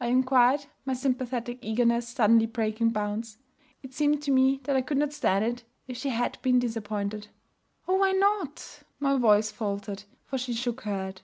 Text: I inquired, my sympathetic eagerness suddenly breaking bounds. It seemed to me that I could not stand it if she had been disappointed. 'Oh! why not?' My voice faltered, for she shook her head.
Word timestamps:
I 0.00 0.06
inquired, 0.06 0.66
my 0.84 0.94
sympathetic 0.94 1.58
eagerness 1.60 2.06
suddenly 2.08 2.46
breaking 2.46 2.90
bounds. 2.90 3.38
It 3.82 3.92
seemed 3.92 4.22
to 4.22 4.30
me 4.30 4.60
that 4.62 4.76
I 4.76 4.80
could 4.82 4.98
not 4.98 5.12
stand 5.12 5.44
it 5.44 5.64
if 5.88 5.96
she 5.96 6.10
had 6.10 6.40
been 6.42 6.60
disappointed. 6.60 7.26
'Oh! 7.88 7.96
why 7.96 8.12
not?' 8.12 8.84
My 9.00 9.16
voice 9.16 9.50
faltered, 9.50 10.04
for 10.26 10.38
she 10.38 10.52
shook 10.52 10.82
her 10.82 10.94
head. 10.94 11.22